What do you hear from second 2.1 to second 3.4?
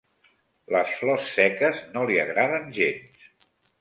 li agraden gens.